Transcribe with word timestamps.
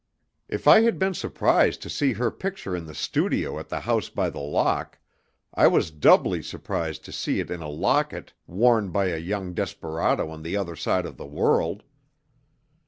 If 0.49 0.67
I 0.67 0.81
had 0.81 0.97
been 0.97 1.13
surprised 1.13 1.83
to 1.83 1.87
see 1.91 2.13
her 2.13 2.31
picture 2.31 2.75
in 2.75 2.87
the 2.87 2.95
"studio" 2.95 3.59
at 3.59 3.69
the 3.69 3.81
House 3.81 4.09
by 4.09 4.31
the 4.31 4.39
Lock, 4.39 4.97
I 5.53 5.67
was 5.67 5.91
doubly 5.91 6.41
surprised 6.41 7.05
to 7.05 7.11
see 7.11 7.39
it 7.39 7.51
in 7.51 7.61
a 7.61 7.69
locket 7.69 8.33
worn 8.47 8.89
by 8.89 9.09
a 9.09 9.17
young 9.17 9.53
desperado 9.53 10.31
on 10.31 10.41
the 10.41 10.57
other 10.57 10.75
side 10.75 11.05
of 11.05 11.17
the 11.17 11.27
world. 11.27 11.83